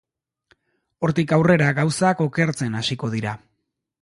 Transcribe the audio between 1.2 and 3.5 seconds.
aurrera gauzak okertzen hasiko dira...